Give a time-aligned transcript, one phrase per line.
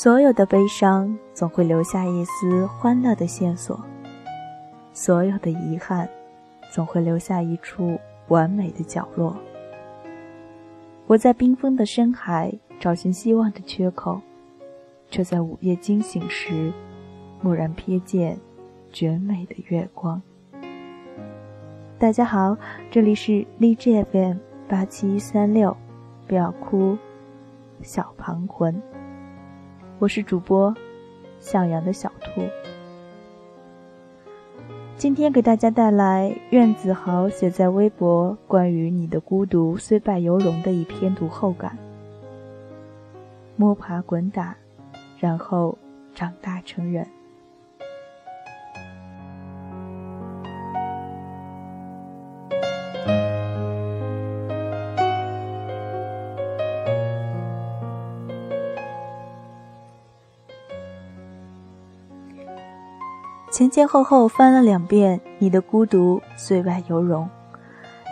[0.00, 3.76] 所有的悲伤总会留下一丝欢乐的线索，
[4.92, 6.08] 所有的遗憾
[6.72, 7.98] 总会留下一处
[8.28, 9.36] 完美的角落。
[11.08, 14.20] 我在冰封的深海找寻希望的缺口，
[15.10, 16.72] 却在午夜惊醒时，
[17.42, 18.38] 蓦然瞥见
[18.92, 20.22] 绝美的月光。
[21.98, 22.56] 大家好，
[22.88, 24.36] 这里是荔枝 FM
[24.68, 25.76] 八七三六，
[26.28, 26.96] 不要哭，
[27.82, 28.80] 小旁魂。
[30.00, 30.72] 我是主播
[31.40, 32.42] 向阳的小兔。
[34.96, 41.76] 今天给大家带来苑子豪写在微博关于你的孤独虽败犹荣的一篇读后感。
[43.56, 44.56] 摸爬滚打，
[45.18, 45.76] 然后
[46.14, 47.04] 长大成人。
[63.58, 67.28] 前前后后翻了两遍，你的孤独虽败犹荣，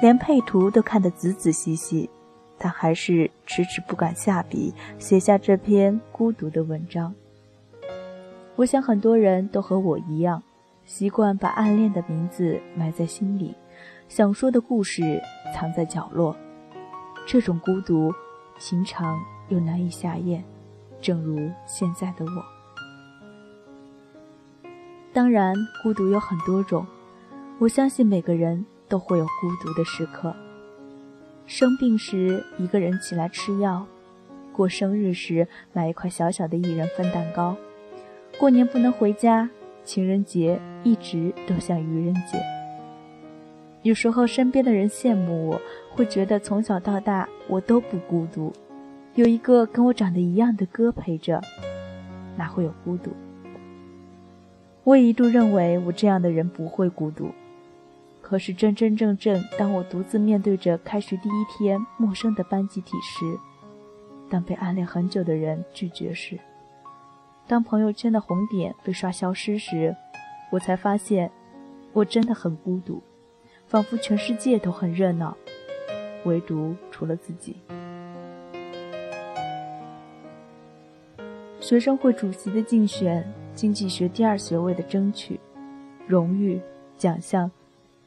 [0.02, 2.10] 连配图都看得仔仔细细，
[2.58, 7.14] 但还是迟迟不敢下笔写下这篇孤独的文章。
[8.56, 10.42] 我想很多人都和我一样，
[10.84, 13.54] 习惯把暗恋的名字埋在心里，
[14.08, 15.22] 想说的故事
[15.54, 16.36] 藏在角落。
[17.24, 18.12] 这种孤独，
[18.58, 19.16] 平常
[19.48, 20.42] 又难以下咽，
[21.00, 22.55] 正如现在的我。
[25.16, 26.86] 当然，孤独有很多种。
[27.58, 30.36] 我相信每个人都会有孤独的时刻。
[31.46, 33.86] 生病时一个人起来吃药，
[34.52, 37.56] 过生日时买一块小小的一人份蛋糕，
[38.38, 39.48] 过年不能回家，
[39.84, 42.38] 情人节一直都像愚人节。
[43.80, 45.60] 有时候身边的人羡慕我，
[45.94, 48.52] 会觉得从小到大我都不孤独，
[49.14, 51.40] 有一个跟我长得一样的哥陪着，
[52.36, 53.12] 哪会有孤独？
[54.86, 57.32] 我也一度认为我这样的人不会孤独，
[58.22, 63.36] 可是真真正正当我独自面对着开学第一天陌生的班集体时，
[64.30, 66.38] 当被暗恋很久的人拒绝时，
[67.48, 69.96] 当朋友圈的红点被刷消失时，
[70.52, 71.32] 我才发现，
[71.92, 73.02] 我真的很孤独，
[73.66, 75.36] 仿佛全世界都很热闹，
[76.26, 77.56] 唯独除了自己。
[81.58, 83.28] 学生会主席的竞选。
[83.56, 85.40] 经济学第二学位的争取，
[86.06, 86.60] 荣誉
[86.98, 87.50] 奖项，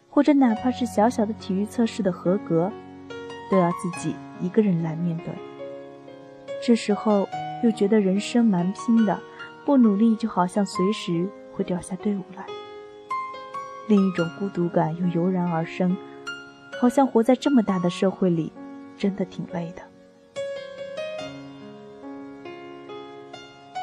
[0.07, 2.71] 或者哪怕是小小的体育测试的合格，
[3.49, 5.33] 都要自己一个人来面对。
[6.63, 7.27] 这时候
[7.63, 9.19] 又觉得人生蛮拼的，
[9.65, 12.45] 不努力就好像随时会掉下队伍来。
[13.88, 15.97] 另一种孤独感又油然而生，
[16.79, 18.53] 好像活在这么大的社会里，
[18.95, 19.81] 真的挺累的。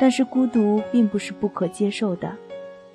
[0.01, 2.37] 但是孤独并不是不可接受的，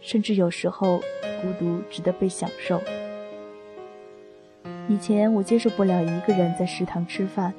[0.02, 1.00] 甚至有时候
[1.42, 2.82] 孤独值得被享受。
[4.88, 7.54] 以前我接受不了一个人在食堂吃饭，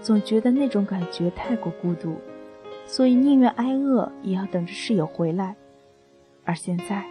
[0.00, 2.16] 总觉得那种感觉太过孤独，
[2.86, 5.54] 所以宁愿挨饿也要等着室友回来。
[6.44, 7.04] 而现在，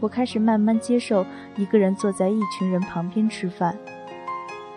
[0.00, 3.76] 我开始慢慢接受一个人坐在一群人旁边吃饭。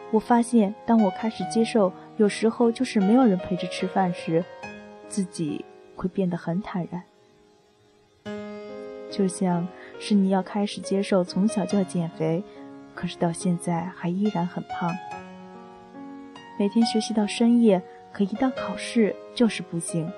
[0.09, 4.43] 我发现，当我开始接受有时候就是没有人陪着吃饭时，
[5.07, 5.63] 自己。
[5.97, 7.03] 会变得很坦然，
[9.11, 9.67] 就像
[9.99, 12.43] 是你要开始接受从小就要减肥，
[12.95, 14.95] 可是到现在还依然很胖。
[16.59, 17.81] 每天学习到深夜，
[18.13, 20.09] 可一到考试就是不行。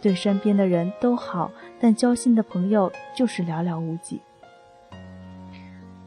[0.00, 4.20] 对身边的人都好，但交心的朋友就是寥寥无几。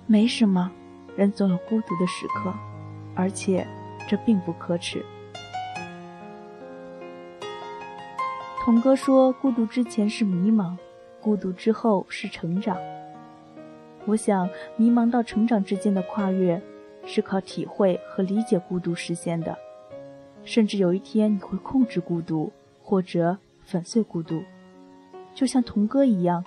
[0.06, 0.72] 没什么，
[1.16, 2.54] 人总有孤独的时刻，
[3.16, 3.66] 而且
[4.08, 5.06] 这并不可耻。
[8.64, 10.78] 童哥说：“孤独之前是迷茫，
[11.20, 12.78] 孤独之后是成长。”
[14.06, 14.48] 我想，
[14.78, 16.62] 迷茫到成长之间的跨越，
[17.04, 19.58] 是靠体会和理解孤独实现的。
[20.44, 22.54] 甚至有一天，你会控制孤独，
[22.84, 24.44] 或者粉碎孤独，
[25.34, 26.46] 就像童哥一样，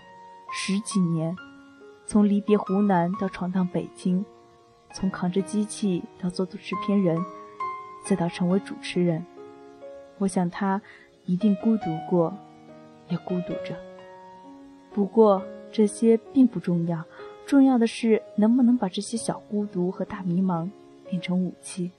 [0.52, 1.36] 十几年，
[2.06, 4.24] 从离别湖南到闯荡北京，
[4.92, 7.20] 从扛着机器到做做制片人，
[8.06, 9.26] 再到成为主持人。
[10.18, 10.80] 我想他。
[11.26, 12.36] 一定孤独过，
[13.08, 13.76] 也孤独着。
[14.92, 15.42] 不过
[15.72, 17.04] 这些并不重要，
[17.46, 20.70] 重要的是能不能把这些小孤独和大迷茫
[21.08, 21.90] 变成武器。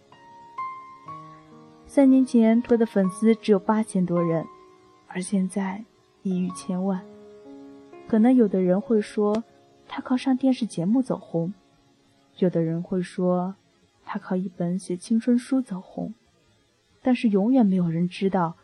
[1.88, 4.46] 三年前，托的粉丝只有八千多人，
[5.08, 5.84] 而现在
[6.24, 7.02] 已逾千万。
[8.08, 9.44] 可能有的人会说，
[9.88, 11.52] 他靠上电视节目走红；
[12.38, 13.56] 有的人会说，
[14.06, 16.14] 他靠一本写青春书走红。
[17.02, 18.56] 但是永远没有人知道。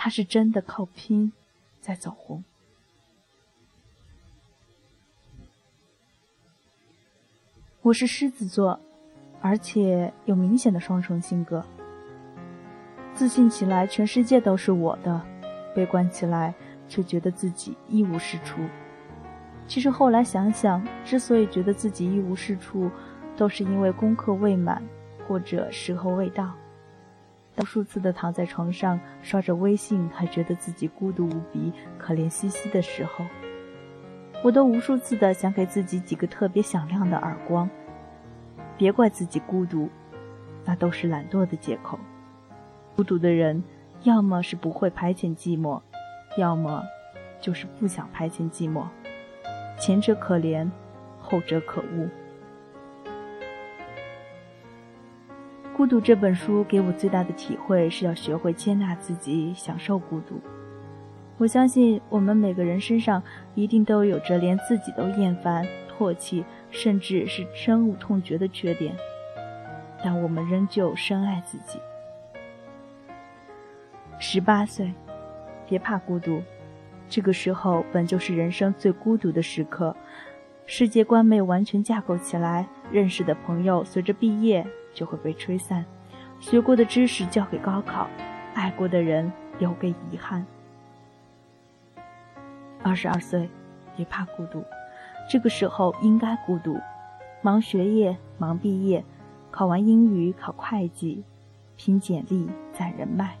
[0.00, 1.32] 他是真的靠拼
[1.80, 2.44] 在走红。
[7.82, 8.78] 我是狮子座，
[9.40, 11.66] 而且有明显的双重性格。
[13.12, 15.20] 自信起来，全世界都是我的；
[15.74, 16.54] 悲观起来，
[16.88, 18.60] 却觉得自己一无是处。
[19.66, 22.88] 其实后来想想，之所以觉得自己一无是处，
[23.36, 24.80] 都是因为功课未满，
[25.26, 26.54] 或者时候未到。
[27.58, 33.24] 无数次的躺在床上刷着微信，还觉得自己孤独无比、可怜兮兮的时候。
[34.44, 37.68] 我都无数次的想给自己几个特别响亮的耳光。
[38.76, 39.88] 别怪自己孤独，
[40.64, 41.98] 那都是懒惰的借口。
[42.94, 43.62] 孤独的人，
[44.04, 45.80] 要么是不会排遣寂寞，
[46.36, 46.84] 要么
[47.40, 48.84] 就是不想排遣寂寞。
[49.76, 50.70] 前者可怜，
[51.20, 52.04] 后者可恶。
[55.78, 60.40] 《孤独》这本书给我最大的体会是要学会接纳自己，享受孤独。
[61.36, 63.22] 我相信我们每个人身上
[63.54, 68.92] 一定都有着连自己都厌烦、唾弃，甚至是深恶痛绝的缺点，
[70.02, 71.78] 但我们仍旧深爱自己。
[74.18, 74.92] 十八岁，
[75.68, 76.42] 别怕孤独，
[77.08, 79.94] 这个时候本就是人生最孤独的时刻。
[80.70, 85.82] 世界观没有完全架构起来，认识的朋友随着毕业就会被吹散，
[86.40, 88.06] 学过的知识交给高考，
[88.52, 90.44] 爱过的人留给遗憾。
[92.82, 93.48] 二十二岁，
[93.96, 94.62] 别怕孤独，
[95.30, 96.78] 这个时候应该孤独，
[97.40, 99.02] 忙学业，忙毕业，
[99.50, 101.24] 考完英语，考会计，
[101.76, 103.38] 拼简历，攒人脉。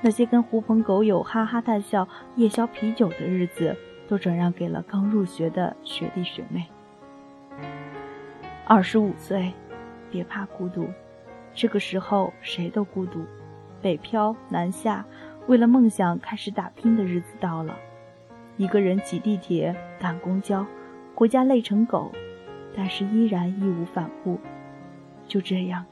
[0.00, 2.06] 那些跟狐朋狗友哈哈大笑、
[2.36, 3.76] 夜宵啤酒的日子，
[4.08, 6.66] 都转让给了刚入学的学弟学妹。
[8.64, 9.52] 二十五岁，
[10.10, 10.88] 别怕孤独，
[11.54, 13.24] 这个时候谁都孤独，
[13.80, 15.04] 北漂南下，
[15.46, 17.76] 为了梦想开始打拼的日子到了。
[18.56, 20.66] 一个人挤地铁、赶公交，
[21.14, 22.10] 回家累成狗，
[22.74, 24.40] 但是依然义无反顾。
[25.28, 25.84] 就这样，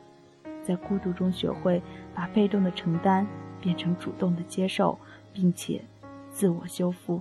[0.63, 1.83] 在孤独中学会
[2.15, 3.27] 把被动的承担
[3.61, 4.99] 变成主动的接受，
[5.33, 5.83] 并且
[6.31, 7.21] 自我修复。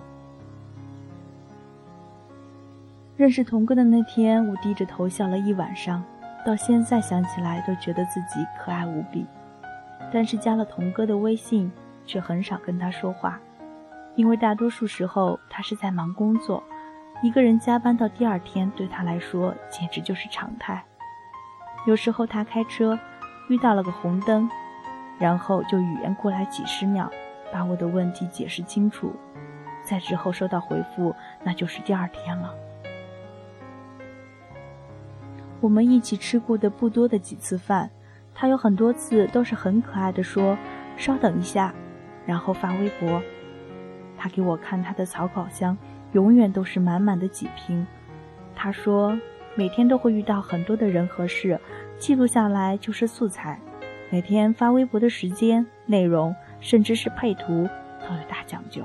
[3.24, 6.04] 认识童哥的那天，我低着头笑了一晚上，
[6.46, 9.25] 到现在想起来都觉得自己可爱无比。
[10.12, 11.72] 但是加了童哥的微信，
[12.06, 13.40] 却很少跟他说话。
[14.18, 16.62] 因为大多数时候他是在忙工作，
[17.22, 20.84] 一个人加班到第二天对他来说简直就是常态。
[21.88, 23.00] 有时候他开车
[23.48, 24.50] 遇到了个红灯，
[25.18, 27.10] 然后就语言过来几十秒，
[27.54, 29.14] 把我的问题解释清楚，
[29.81, 32.54] 在之后收到回复，那就是第二天了。
[35.63, 37.89] 我们一起吃过的不多的几次饭，
[38.36, 40.57] 他有很多次都是很可爱的说
[40.98, 41.74] ：“稍等一下”，
[42.27, 43.24] 然后发微博。
[44.18, 45.77] 他给我看他的草稿箱，
[46.12, 47.88] 永远都是满满的几瓶。
[48.54, 49.18] 他说，
[49.56, 51.57] 每天都会遇到很多的人和事，
[51.98, 53.57] 记录下来就是素材。
[54.10, 57.69] 每天发微博的时间、内容，甚至是配图，
[58.01, 58.83] 都有大讲究。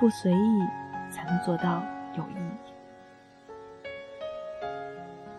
[0.00, 0.60] 不随意，
[1.10, 1.82] 才能做到
[2.16, 2.65] 有意义。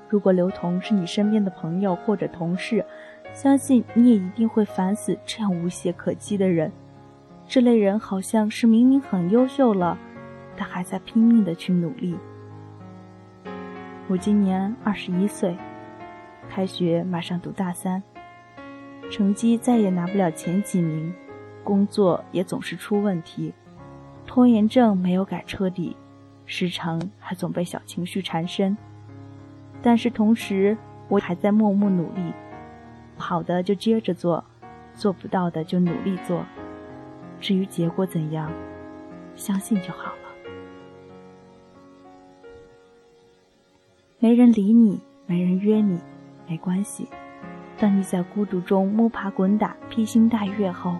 [0.10, 2.86] 如果刘同是你身边的朋友或者同事，
[3.34, 6.72] 相信你也一定会烦死这样无懈可击的人。
[7.46, 9.98] 这类人好像是明明很优秀了，
[10.56, 12.18] 但还在拼命的去努力。
[14.08, 15.56] 我今年二十一岁，
[16.50, 18.02] 开学马上读大三，
[19.12, 21.14] 成绩再也拿不了前几名，
[21.64, 23.54] 工作也总是出问题，
[24.26, 25.96] 拖延症没有改彻底，
[26.46, 28.78] 时常还总被小情绪缠身。
[29.82, 32.34] 但是同时，我还在默默努力，
[33.18, 34.44] 好的就接着做，
[34.94, 36.44] 做不到的就努力做。
[37.40, 38.52] 至于结果怎样，
[39.36, 40.22] 相信就好了。
[44.20, 46.00] 没人理你，没人约你，
[46.48, 47.08] 没关系。
[47.78, 50.98] 当你在孤独中摸爬滚打、披星戴月后，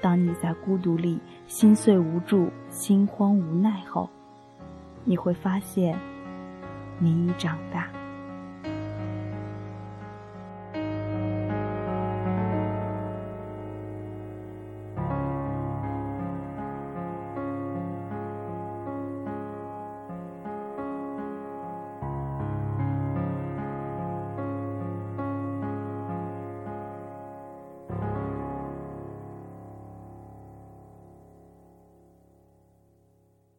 [0.00, 4.08] 当你在孤独里心碎无助、心慌无奈后，
[5.02, 5.98] 你会发现，
[7.00, 7.88] 你已长大。